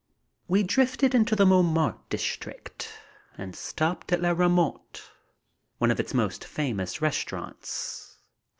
[0.47, 2.91] We drifted into the Montmartre district
[3.37, 5.03] and stopped in Le Rate Mort,
[5.77, 8.17] one of its most famous restaurants.